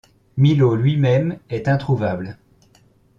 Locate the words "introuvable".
1.67-2.39